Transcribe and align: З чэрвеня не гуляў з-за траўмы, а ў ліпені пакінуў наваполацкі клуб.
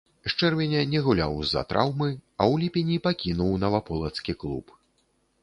З 0.27 0.31
чэрвеня 0.39 0.79
не 0.93 1.01
гуляў 1.07 1.35
з-за 1.49 1.63
траўмы, 1.73 2.07
а 2.39 2.43
ў 2.51 2.65
ліпені 2.65 2.97
пакінуў 3.05 3.53
наваполацкі 3.67 4.39
клуб. 4.47 4.77